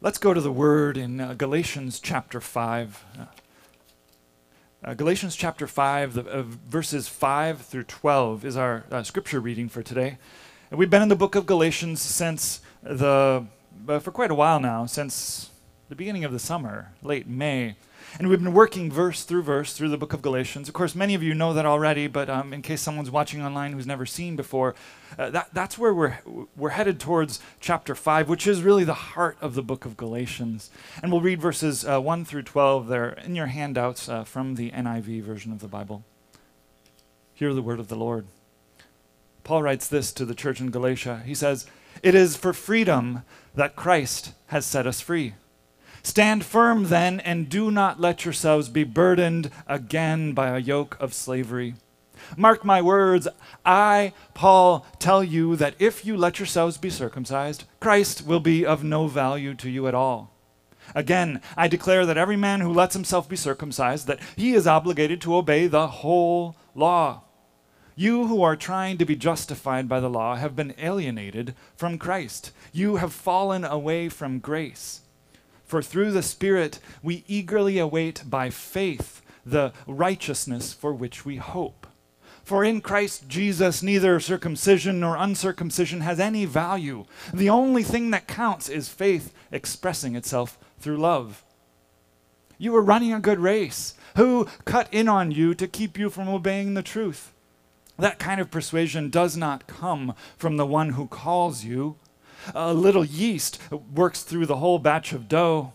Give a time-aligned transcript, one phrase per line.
[0.00, 3.04] Let's go to the word in uh, Galatians chapter 5.
[3.18, 3.24] Uh,
[4.84, 9.68] uh, Galatians chapter 5, the, uh, verses 5 through 12 is our uh, scripture reading
[9.68, 10.18] for today.
[10.70, 13.44] And we've been in the book of Galatians since the,
[13.88, 15.50] uh, for quite a while now, since
[15.88, 17.74] the beginning of the summer, late May.
[18.18, 20.68] And we've been working verse through verse through the book of Galatians.
[20.68, 23.72] Of course, many of you know that already, but um, in case someone's watching online
[23.72, 24.74] who's never seen before,
[25.18, 26.18] uh, that, that's where we're,
[26.56, 30.70] we're headed towards chapter 5, which is really the heart of the book of Galatians.
[31.02, 34.70] And we'll read verses uh, 1 through 12 there in your handouts uh, from the
[34.70, 36.04] NIV version of the Bible.
[37.34, 38.26] Hear the word of the Lord.
[39.44, 41.22] Paul writes this to the church in Galatia.
[41.24, 41.66] He says,
[42.02, 43.22] It is for freedom
[43.54, 45.34] that Christ has set us free.
[46.02, 51.14] Stand firm then, and do not let yourselves be burdened again by a yoke of
[51.14, 51.74] slavery.
[52.36, 53.28] Mark my words,
[53.64, 58.84] I, Paul, tell you that if you let yourselves be circumcised, Christ will be of
[58.84, 60.34] no value to you at all.
[60.94, 65.20] Again, I declare that every man who lets himself be circumcised, that he is obligated
[65.22, 67.22] to obey the whole law.
[67.94, 72.52] You who are trying to be justified by the law have been alienated from Christ.
[72.72, 75.00] You have fallen away from grace.
[75.68, 81.86] For through the Spirit we eagerly await by faith the righteousness for which we hope.
[82.42, 87.04] For in Christ Jesus, neither circumcision nor uncircumcision has any value.
[87.34, 91.44] The only thing that counts is faith expressing itself through love.
[92.56, 93.92] You are running a good race.
[94.16, 97.34] Who cut in on you to keep you from obeying the truth?
[97.98, 101.96] That kind of persuasion does not come from the one who calls you
[102.54, 103.58] a little yeast
[103.94, 105.72] works through the whole batch of dough.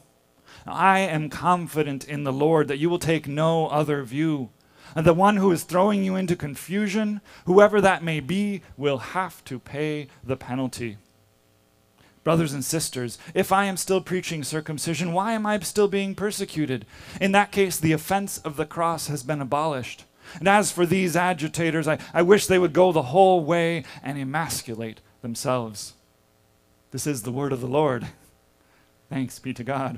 [0.65, 4.49] I am confident in the Lord that you will take no other view.
[4.95, 9.43] And the one who is throwing you into confusion, whoever that may be, will have
[9.45, 10.97] to pay the penalty.
[12.23, 16.85] Brothers and sisters, if I am still preaching circumcision, why am I still being persecuted?
[17.19, 20.05] In that case, the offense of the cross has been abolished.
[20.39, 24.17] And as for these agitators, I, I wish they would go the whole way and
[24.17, 25.95] emasculate themselves.
[26.93, 28.05] This is the word of the Lord.
[29.09, 29.97] Thanks be to God.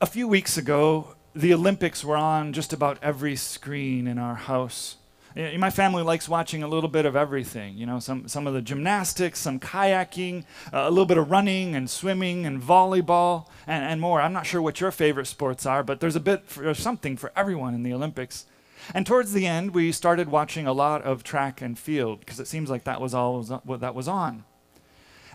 [0.00, 4.96] A few weeks ago, the Olympics were on just about every screen in our house.
[5.36, 7.76] My family likes watching a little bit of everything.
[7.76, 11.76] You know, some, some of the gymnastics, some kayaking, uh, a little bit of running
[11.76, 14.22] and swimming and volleyball and, and more.
[14.22, 17.18] I'm not sure what your favorite sports are, but there's a bit for, there's something
[17.18, 18.46] for everyone in the Olympics.
[18.94, 22.46] And towards the end, we started watching a lot of track and field because it
[22.46, 24.44] seems like that was all what that was on.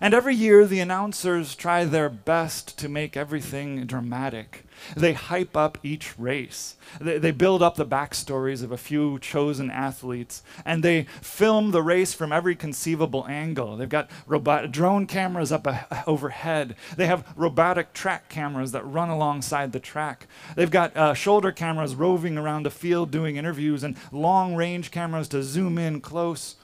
[0.02, 4.66] And every year, the announcers try their best to make everything dramatic.
[4.96, 6.76] They hype up each race.
[7.00, 11.84] They, they build up the backstories of a few chosen athletes, and they film the
[11.84, 13.78] race from every conceivable angle.
[13.78, 16.76] They've got robot, drone cameras up a, overhead.
[16.98, 20.28] They have robotic track cameras that run alongside the track.
[20.56, 25.28] They've got uh, shoulder cameras roving around the field doing interviews, and long range cameras
[25.30, 26.56] to zoom in close.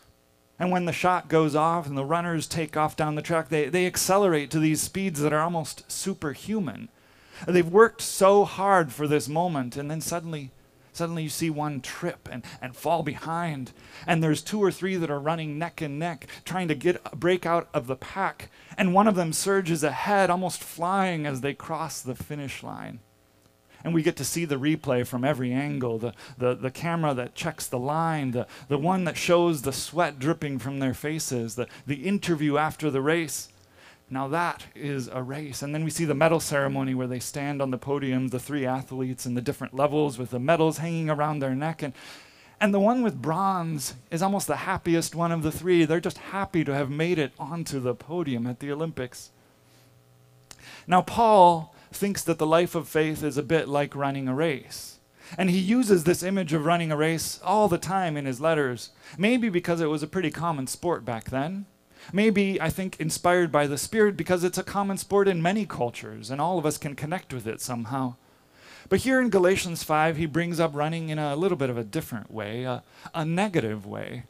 [0.59, 3.69] And when the shot goes off and the runners take off down the track, they,
[3.69, 6.89] they accelerate to these speeds that are almost superhuman.
[7.47, 10.51] They've worked so hard for this moment, and then suddenly,
[10.91, 13.71] suddenly you see one trip and, and fall behind,
[14.05, 17.45] and there's two or three that are running neck and neck, trying to get break
[17.45, 22.01] out of the pack, and one of them surges ahead, almost flying as they cross
[22.01, 22.99] the finish line.
[23.83, 27.35] And we get to see the replay from every angle the, the, the camera that
[27.35, 31.67] checks the line, the, the one that shows the sweat dripping from their faces, the,
[31.87, 33.49] the interview after the race.
[34.09, 35.61] Now that is a race.
[35.61, 38.65] And then we see the medal ceremony where they stand on the podium, the three
[38.65, 41.83] athletes in the different levels with the medals hanging around their neck.
[41.83, 41.93] And,
[42.59, 45.85] and the one with bronze is almost the happiest one of the three.
[45.85, 49.31] They're just happy to have made it onto the podium at the Olympics.
[50.87, 54.99] Now, Paul thinks that the life of faith is a bit like running a race.
[55.37, 58.89] And he uses this image of running a race all the time in his letters,
[59.17, 61.65] maybe because it was a pretty common sport back then.
[62.11, 66.31] Maybe, I think, inspired by the Spirit because it's a common sport in many cultures
[66.31, 68.15] and all of us can connect with it somehow.
[68.87, 71.83] But here in Galatians 5, he brings up running in a little bit of a
[71.83, 72.83] different way, a,
[73.13, 74.23] a negative way.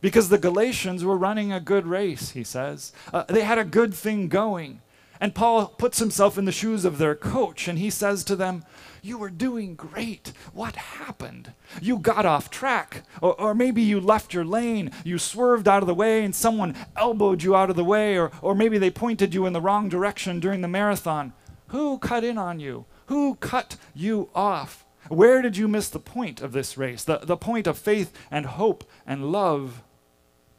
[0.00, 2.92] Because the Galatians were running a good race, he says.
[3.12, 4.80] Uh, they had a good thing going.
[5.22, 8.64] And Paul puts himself in the shoes of their coach and he says to them,
[9.02, 10.32] You were doing great.
[10.52, 11.52] What happened?
[11.80, 13.04] You got off track.
[13.20, 14.90] Or, or, maybe you left your lane.
[15.04, 18.18] You swerved out of the way and someone elbowed you out of the way.
[18.18, 21.34] Or, or maybe they pointed you in the wrong direction during the marathon.
[21.68, 22.86] Who cut in on you?
[23.06, 24.84] Who cut you off?
[25.08, 27.04] Where did you miss the point of this race?
[27.04, 29.84] The, the point of faith and hope and love?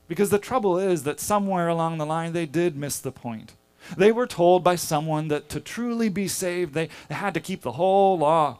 [0.07, 3.55] Because the trouble is that somewhere along the line they did miss the point.
[3.97, 7.73] They were told by someone that to truly be saved, they, had to keep the
[7.73, 8.59] whole law.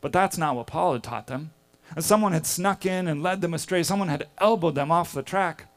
[0.00, 1.52] But that's not what Paul had taught them.
[1.94, 3.82] And someone had snuck in and led them astray.
[3.82, 5.68] Someone had elbowed them off the track.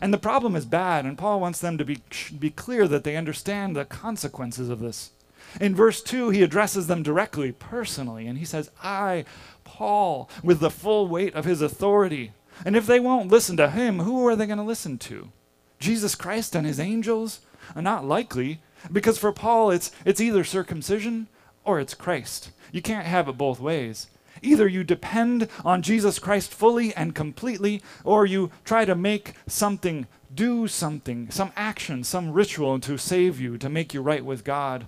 [0.00, 1.98] And the problem is bad, and Paul wants them to be,
[2.36, 5.10] be clear that they understand the consequences of this.
[5.60, 9.24] In verse 2, he addresses them directly, personally, and he says, I,
[9.62, 12.32] Paul, with the full weight of his authority.
[12.64, 15.30] And if they won't listen to him, who are they going to listen to?
[15.78, 17.40] Jesus Christ and his angels?
[17.76, 18.60] Not likely,
[18.92, 21.28] because for Paul, it's, it's either circumcision
[21.64, 22.50] or it's Christ.
[22.72, 24.08] You can't have it both ways.
[24.42, 30.06] Either you depend on Jesus Christ fully and completely, or you try to make something,
[30.34, 34.86] do something, some action, some ritual to save you, to make you right with God.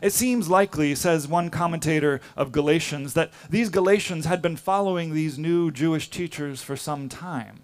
[0.00, 5.38] It seems likely, says one commentator of Galatians, that these Galatians had been following these
[5.38, 7.60] new Jewish teachers for some time.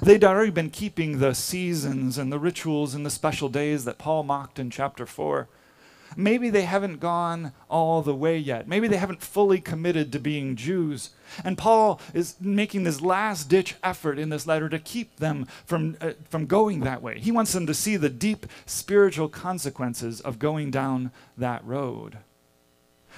[0.00, 4.22] They'd already been keeping the seasons and the rituals and the special days that Paul
[4.22, 5.48] mocked in chapter 4.
[6.16, 8.68] Maybe they haven't gone all the way yet.
[8.68, 11.10] Maybe they haven't fully committed to being Jews.
[11.44, 15.96] And Paul is making this last ditch effort in this letter to keep them from,
[16.00, 17.18] uh, from going that way.
[17.18, 22.18] He wants them to see the deep spiritual consequences of going down that road.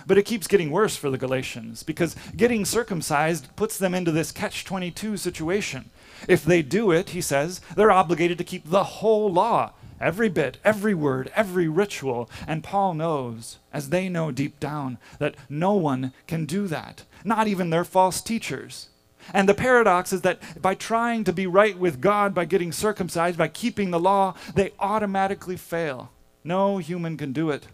[0.06, 4.32] But it keeps getting worse for the Galatians because getting circumcised puts them into this
[4.32, 5.90] catch 22 situation.
[6.28, 10.58] If they do it, he says, they're obligated to keep the whole law, every bit,
[10.64, 12.30] every word, every ritual.
[12.46, 17.48] And Paul knows, as they know deep down, that no one can do that, not
[17.48, 18.88] even their false teachers.
[19.32, 23.38] And the paradox is that by trying to be right with God, by getting circumcised,
[23.38, 26.10] by keeping the law, they automatically fail.
[26.42, 27.66] No human can do it.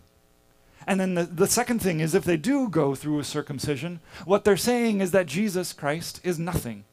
[0.87, 4.44] And then the, the second thing is if they do go through a circumcision, what
[4.44, 6.85] they're saying is that Jesus Christ is nothing.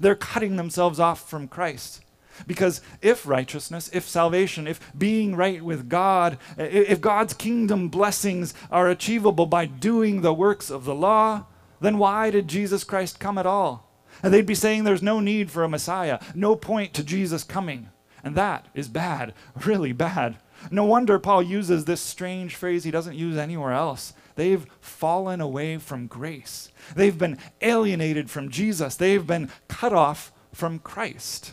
[0.00, 2.02] They're cutting themselves off from Christ.
[2.46, 8.88] Because if righteousness, if salvation, if being right with God, if God's kingdom blessings are
[8.88, 11.46] achievable by doing the works of the law,
[11.80, 13.90] then why did Jesus Christ come at all?
[14.22, 17.90] And they'd be saying there's no need for a Messiah, no point to Jesus coming.
[18.24, 19.34] And that is bad,
[19.64, 20.36] really bad.
[20.70, 24.12] No wonder Paul uses this strange phrase he doesn't use anywhere else.
[24.34, 26.70] They've fallen away from grace.
[26.94, 28.96] They've been alienated from Jesus.
[28.96, 31.52] They've been cut off from Christ.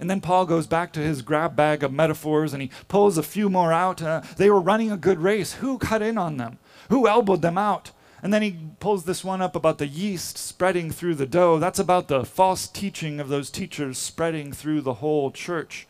[0.00, 3.22] And then Paul goes back to his grab bag of metaphors and he pulls a
[3.22, 4.00] few more out.
[4.00, 5.54] Uh, they were running a good race.
[5.54, 6.58] Who cut in on them?
[6.88, 7.90] Who elbowed them out?
[8.22, 11.58] And then he pulls this one up about the yeast spreading through the dough.
[11.58, 15.86] That's about the false teaching of those teachers spreading through the whole church.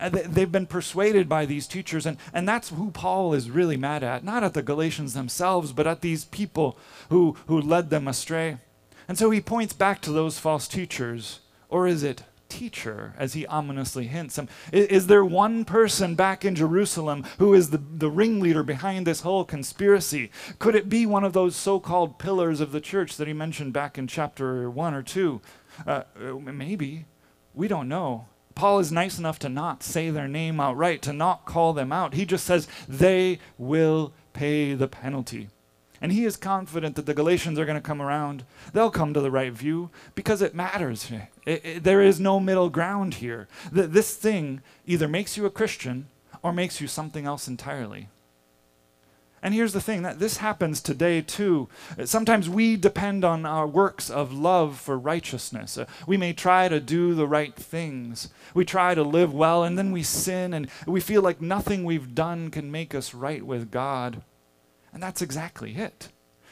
[0.00, 4.24] They've been persuaded by these teachers, and, and that's who Paul is really mad at.
[4.24, 6.78] Not at the Galatians themselves, but at these people
[7.10, 8.58] who, who led them astray.
[9.08, 11.40] And so he points back to those false teachers.
[11.68, 14.38] Or is it teacher, as he ominously hints?
[14.38, 19.06] Um, is, is there one person back in Jerusalem who is the, the ringleader behind
[19.06, 20.30] this whole conspiracy?
[20.58, 23.72] Could it be one of those so called pillars of the church that he mentioned
[23.72, 25.40] back in chapter 1 or 2?
[25.86, 26.02] Uh,
[26.44, 27.06] maybe.
[27.54, 28.26] We don't know.
[28.58, 32.14] Paul is nice enough to not say their name outright, to not call them out.
[32.14, 35.48] He just says, they will pay the penalty.
[36.00, 38.42] And he is confident that the Galatians are going to come around.
[38.72, 41.08] They'll come to the right view because it matters.
[41.46, 43.46] It, it, there is no middle ground here.
[43.70, 46.08] This thing either makes you a Christian
[46.42, 48.08] or makes you something else entirely.
[49.42, 51.68] And here's the thing that this happens today too.
[52.04, 55.78] Sometimes we depend on our works of love for righteousness.
[55.78, 58.28] Uh, we may try to do the right things.
[58.54, 62.14] We try to live well and then we sin and we feel like nothing we've
[62.14, 64.22] done can make us right with God.
[64.92, 66.08] And that's exactly it.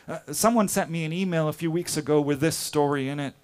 [0.09, 3.35] Uh, someone sent me an email a few weeks ago with this story in it.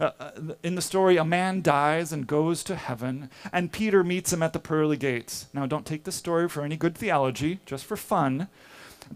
[0.00, 0.30] Uh, uh
[0.62, 4.54] in the story, a man dies and goes to heaven, and Peter meets him at
[4.54, 5.46] the pearly gates.
[5.52, 8.48] Now, don't take this story for any good theology, just for fun.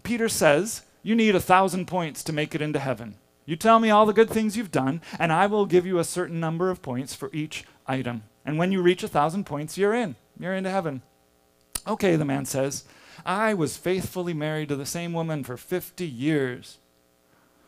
[0.03, 3.15] Peter says, You need a thousand points to make it into heaven.
[3.45, 6.03] You tell me all the good things you've done, and I will give you a
[6.03, 8.23] certain number of points for each item.
[8.45, 10.15] And when you reach a thousand points, you're in.
[10.39, 11.01] You're into heaven.
[11.87, 12.83] Okay, the man says,
[13.25, 16.77] I was faithfully married to the same woman for 50 years.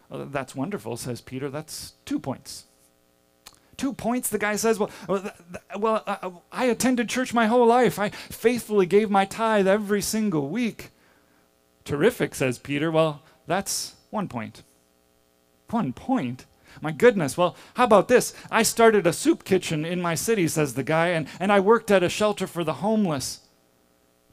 [0.10, 1.50] Well, that's wonderful, says Peter.
[1.50, 2.65] That's two points.
[3.75, 4.92] Two points, the guy says, Well,
[5.77, 7.98] well uh, I attended church my whole life.
[7.98, 10.92] I faithfully gave my tithe every single week.
[11.86, 12.92] Terrific, says Peter.
[12.92, 14.63] Well, that's one point.
[15.70, 16.46] One point?
[16.82, 18.34] My goodness, well, how about this?
[18.50, 21.92] I started a soup kitchen in my city, says the guy, and, and I worked
[21.92, 23.42] at a shelter for the homeless.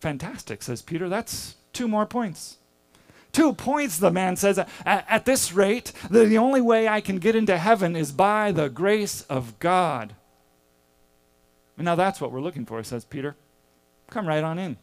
[0.00, 1.08] Fantastic, says Peter.
[1.08, 2.56] That's two more points.
[3.32, 4.58] Two points, the man says.
[4.58, 8.52] At, at this rate, the, the only way I can get into heaven is by
[8.52, 10.14] the grace of God.
[11.76, 13.36] Now that's what we're looking for, says Peter.
[14.10, 14.76] Come right on in.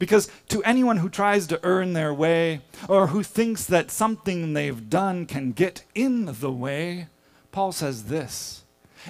[0.00, 4.88] Because to anyone who tries to earn their way or who thinks that something they've
[4.88, 7.08] done can get in the way,
[7.52, 8.64] Paul says this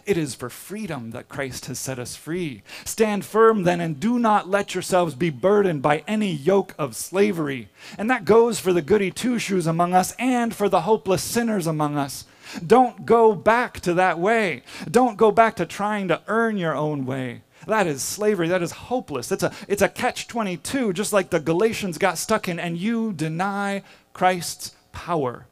[0.04, 2.64] It is for freedom that Christ has set us free.
[2.85, 7.68] Stand firm then and do not let yourselves be burdened by any yoke of slavery.
[7.97, 11.68] And that goes for the goody two shoes among us and for the hopeless sinners
[11.68, 12.25] among us.
[12.66, 14.64] Don't go back to that way.
[14.90, 17.42] Don't go back to trying to earn your own way.
[17.71, 18.49] That is slavery.
[18.49, 19.31] That is hopeless.
[19.31, 23.12] It's a, it's a catch 22, just like the Galatians got stuck in, and you
[23.12, 25.47] deny Christ's power.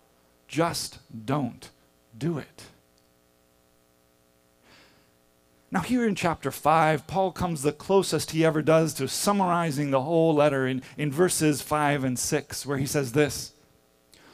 [0.48, 1.70] Just don't
[2.16, 2.64] do it.
[5.70, 10.02] Now, here in chapter 5, Paul comes the closest he ever does to summarizing the
[10.02, 13.52] whole letter in, in verses 5 and 6, where he says this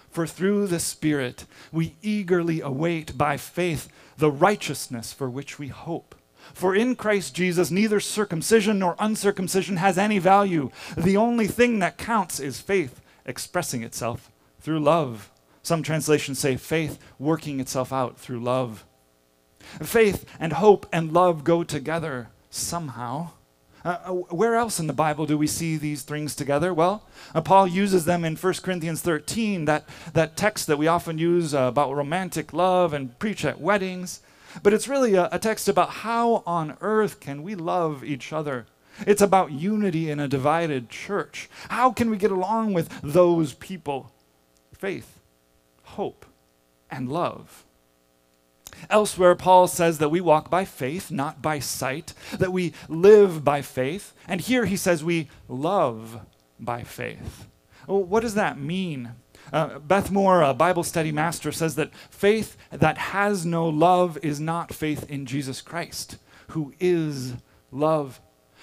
[0.09, 6.14] For through the Spirit we eagerly await by faith the righteousness for which we hope.
[6.53, 10.71] For in Christ Jesus, neither circumcision nor uncircumcision has any value.
[10.97, 15.31] The only thing that counts is faith expressing itself through love.
[15.63, 18.85] Some translations say faith working itself out through love.
[19.83, 23.31] Faith and hope and love go together somehow.
[23.85, 26.73] Uh, uh where else in the Bible do we see these things together?
[26.75, 27.03] Well,
[27.35, 31.55] uh, Paul uses them in 1 Corinthians 13, that, that text that we often use
[31.55, 34.21] uh, about romantic love and preach at weddings.
[34.62, 38.66] But it's really a, a text about how on earth can we love each other.
[39.06, 41.49] It's about unity in a divided church.
[41.68, 44.12] How can we get along with those people?
[44.73, 45.20] Faith,
[45.82, 46.26] hope,
[46.90, 47.64] and love.
[48.90, 53.62] Elsewhere, Paul says that we walk by faith, not by sight, that we live by
[53.62, 54.12] faith.
[54.28, 56.20] And here he says we love
[56.61, 57.46] by faith.
[57.87, 59.12] Well, what does that mean?
[59.53, 64.41] Uh, Beth Moore, a Bible study master, says that faith that has no love is
[64.41, 66.17] not faith in Jesus Christ,
[66.49, 67.35] who is
[67.71, 68.21] love.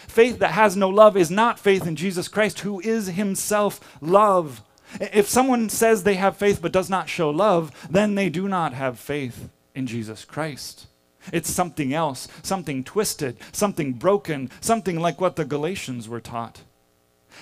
[0.07, 4.61] Faith that has no love is not faith in Jesus Christ, who is himself love.
[4.99, 8.73] If someone says they have faith but does not show love, then they do not
[8.73, 10.87] have faith in Jesus Christ.
[11.31, 16.61] It's something else, something twisted, something broken, something like what the Galatians were taught.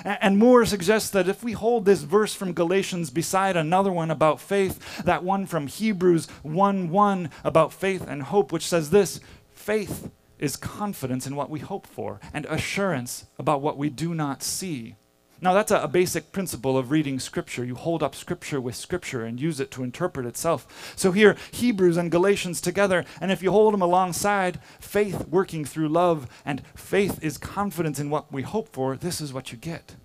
[0.03, 4.39] And Moore suggests that if we hold this verse from Galatians beside another one about
[4.39, 9.19] faith, that one from Hebrews 1 1 about faith and hope, which says this
[9.51, 14.41] faith is confidence in what we hope for and assurance about what we do not
[14.41, 14.95] see.
[15.41, 17.63] Now, that's a, a, basic principle of reading Scripture.
[17.63, 20.93] You hold up Scripture with Scripture and use it to interpret itself.
[20.97, 25.89] So, here, Hebrews and Galatians together, and if you hold them alongside, faith working through
[25.89, 29.95] love, and faith is confidence in what we hope for, this is what you get.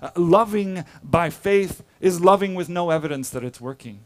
[0.00, 4.00] Uh, loving by faith is loving with no evidence that it's working.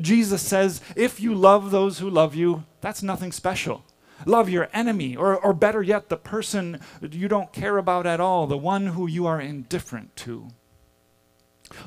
[0.00, 3.84] Jesus says, if you love those who love you, that's nothing special.
[4.26, 8.46] Love your enemy, or, or better yet, the person you don't care about at all,
[8.46, 10.48] the one who you are indifferent to.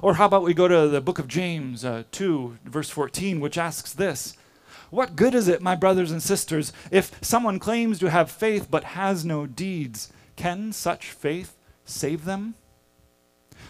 [0.01, 3.57] Or how about we go to the book of James uh, 2, verse 14, which
[3.57, 4.35] asks this
[4.89, 8.83] What good is it, my brothers and sisters, if someone claims to have faith but
[8.83, 10.11] has no deeds?
[10.35, 12.55] Can such faith save them?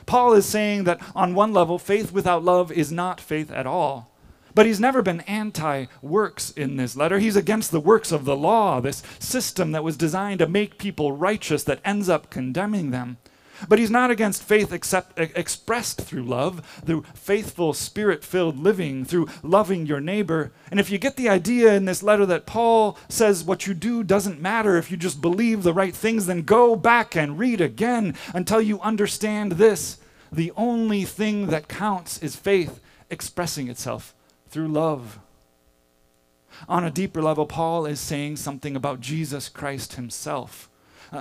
[0.05, 4.12] Paul is saying that on one level, faith without love is not faith at all.
[4.55, 7.19] But he's never been anti works in this letter.
[7.19, 11.11] He's against the works of the law, this system that was designed to make people
[11.11, 13.17] righteous that ends up condemning them.
[13.67, 19.29] But he's not against faith except, expressed through love, through faithful, spirit filled living, through
[19.41, 20.51] loving your neighbor.
[20.69, 24.03] And if you get the idea in this letter that Paul says what you do
[24.03, 28.15] doesn't matter if you just believe the right things, then go back and read again
[28.33, 29.97] until you understand this.
[30.31, 34.13] The only thing that counts is faith expressing itself
[34.53, 35.19] through love.
[36.69, 40.69] On a deeper level, Paul is saying something about Jesus Christ himself.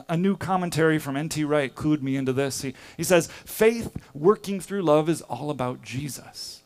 [0.09, 1.45] a new commentary from N.T.
[1.45, 2.63] Wright clued me into this.
[2.63, 6.63] He, he says, Faith working through love is all about Jesus.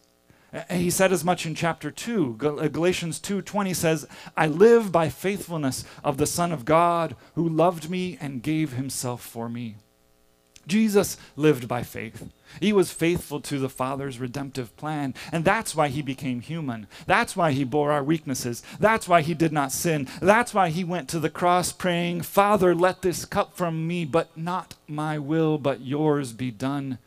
[0.70, 2.38] He said as much in chapter 2.
[2.40, 4.06] Uh, Galatians 2:20 says,
[4.37, 9.20] "I live by faithfulness of the Son of God who loved me and gave himself
[9.20, 9.76] for me."
[10.66, 12.25] Jesus lived by faith.
[12.60, 16.86] He was faithful to the Father's redemptive plan, and that's why he became human.
[17.06, 18.62] That's why he bore our weaknesses.
[18.80, 20.08] That's why he did not sin.
[20.20, 24.36] That's why he went to the cross praying, Father, let this cup from me, but
[24.36, 26.98] not my will, but yours be done.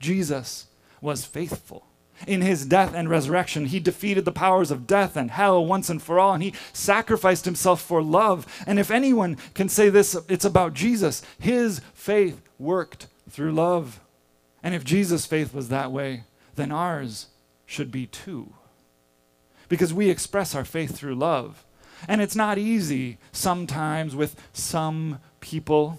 [0.00, 0.66] Jesus
[1.00, 1.86] was faithful.
[2.26, 6.00] In his death and resurrection, he defeated the powers of death and hell once and
[6.00, 8.46] for all, and he sacrificed himself for love.
[8.66, 11.22] And if anyone can say this, it's about Jesus.
[11.38, 14.00] His faith worked through love.
[14.64, 17.26] And if Jesus' faith was that way, then ours
[17.66, 18.54] should be too.
[19.68, 21.66] Because we express our faith through love.
[22.08, 25.98] And it's not easy sometimes with some people.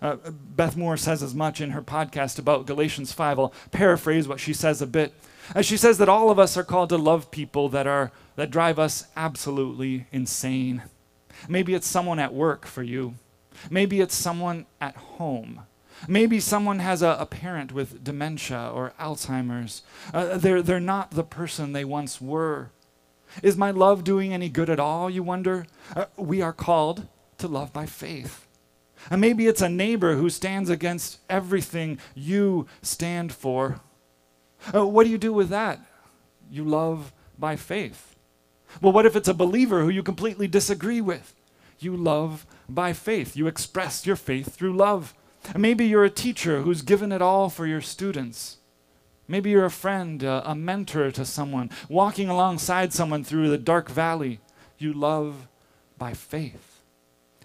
[0.00, 3.38] Uh, Beth Moore says as much in her podcast about Galatians 5.
[3.38, 5.12] I'll paraphrase what she says a bit.
[5.54, 8.50] Uh, she says that all of us are called to love people that, are, that
[8.50, 10.84] drive us absolutely insane.
[11.48, 13.14] Maybe it's someone at work for you.
[13.70, 15.62] Maybe it's someone at home.
[16.08, 19.82] Maybe someone has a, a parent with dementia or Alzheimer's.
[20.12, 22.70] Uh, they're, they're not the person they once were.
[23.42, 25.66] Is my love doing any good at all, you wonder?
[25.94, 27.06] Uh, we are called
[27.38, 28.46] to love by faith.
[29.10, 33.80] And maybe it's a neighbor who stands against everything you stand for.
[34.74, 35.80] Uh, what do you do with that?
[36.50, 38.16] You love by faith.
[38.80, 41.34] Well, what if it's a believer who you completely disagree with?
[41.78, 43.36] You love by faith.
[43.36, 45.14] You express your faith through love.
[45.56, 48.58] Maybe you're a teacher who's given it all for your students.
[49.26, 53.88] Maybe you're a friend, a, a mentor to someone, walking alongside someone through the dark
[53.88, 54.40] valley.
[54.78, 55.48] You love
[55.96, 56.82] by faith.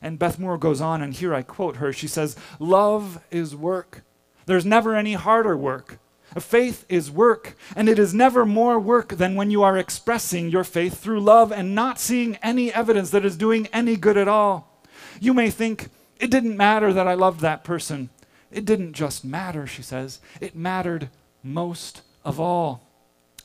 [0.01, 1.91] And Beth Moore goes on, and here I quote her.
[1.91, 4.03] She says, Love is work.
[4.46, 6.00] There's never any harder work.
[6.38, 10.63] Faith is work, and it is never more work than when you are expressing your
[10.63, 14.84] faith through love and not seeing any evidence that is doing any good at all.
[15.20, 18.09] You may think, it didn't matter that I loved that person.
[18.51, 21.09] It didn't just matter, she says, it mattered
[21.43, 22.81] most of all.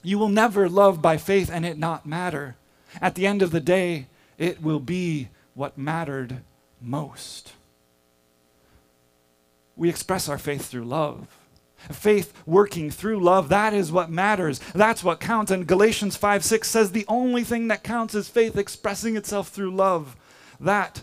[0.02, 2.56] You will never love by faith and it not matter.
[3.00, 4.06] At the end of the day,
[4.38, 6.40] it will be what mattered
[6.80, 7.52] most.
[9.76, 11.26] We express our faith through love.
[11.90, 14.58] Faith working through love, that is what matters.
[14.74, 15.50] That's what counts.
[15.50, 19.74] And Galatians 5 6 says the only thing that counts is faith expressing itself through
[19.74, 20.16] love.
[20.58, 21.02] That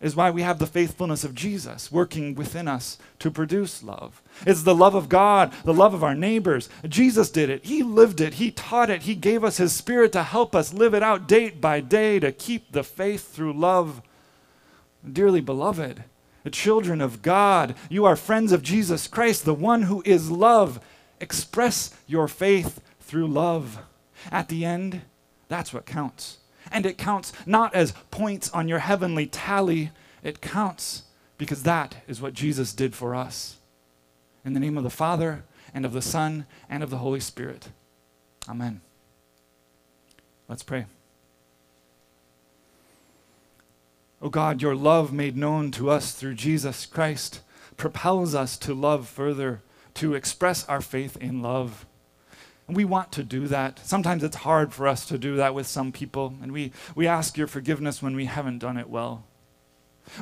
[0.00, 4.22] is why we have the faithfulness of Jesus working within us to produce love.
[4.46, 6.68] It's the love of God, the love of our neighbors.
[6.86, 7.64] Jesus did it.
[7.64, 8.34] He lived it.
[8.34, 9.02] He taught it.
[9.02, 12.30] He gave us His Spirit to help us live it out day by day to
[12.30, 14.02] keep the faith through love.
[15.10, 16.04] Dearly beloved,
[16.42, 20.80] the children of God, you are friends of Jesus Christ, the one who is love.
[21.20, 23.78] Express your faith through love.
[24.30, 25.02] At the end,
[25.48, 26.38] that's what counts.
[26.70, 29.90] And it counts not as points on your heavenly tally,
[30.22, 31.04] it counts
[31.38, 33.56] because that is what Jesus did for us.
[34.44, 37.68] In the name of the Father, and of the Son, and of the Holy Spirit.
[38.48, 38.80] Amen.
[40.48, 40.86] Let's pray.
[44.22, 47.40] Oh God, your love made known to us through Jesus Christ
[47.76, 49.62] propels us to love further,
[49.94, 51.84] to express our faith in love.
[52.66, 53.80] And we want to do that.
[53.84, 57.36] Sometimes it's hard for us to do that with some people, and we, we ask
[57.36, 59.24] your forgiveness when we haven't done it well.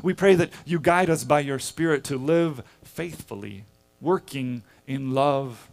[0.03, 3.65] We pray that you guide us by your Spirit to live faithfully,
[4.01, 5.71] working in love.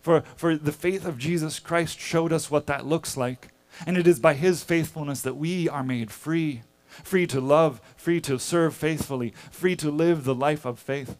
[0.00, 3.48] For, for the faith of Jesus Christ showed us what that looks like,
[3.86, 6.62] and it is by his faithfulness that we are made free
[7.02, 11.16] free to love, free to serve faithfully, free to live the life of faith.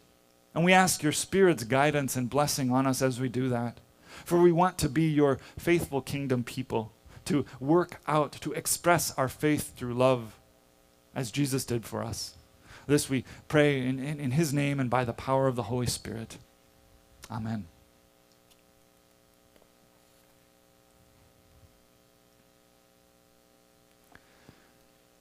[0.54, 3.80] And we ask your Spirit's guidance and blessing on us as we do that.
[4.24, 6.92] For we want to be your faithful kingdom people,
[7.26, 10.38] to work out, to express our faith through love,
[11.14, 12.36] as Jesus did for us.
[12.86, 15.86] This we pray in, in, in his name and by the power of the Holy
[15.86, 16.38] Spirit.
[17.30, 17.66] Amen.